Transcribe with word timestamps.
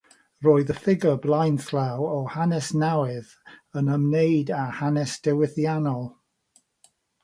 Roedd 0.45 0.69
yn 0.73 0.77
ffigwr 0.85 1.19
blaenllaw 1.25 2.07
o 2.15 2.17
Hanes 2.37 2.71
Newydd, 2.85 3.31
yn 3.83 3.95
ymwneud 3.99 4.53
â 4.65 4.67
hanes 4.83 5.19
diwylliannol. 5.29 6.07